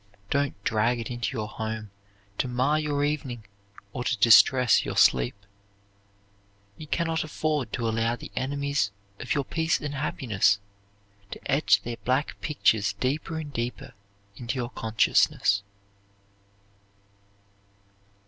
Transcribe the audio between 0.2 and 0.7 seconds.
Don't